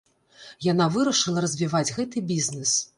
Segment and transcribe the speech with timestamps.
[0.67, 2.79] Яна вырашыла развіваць гэты бізнес.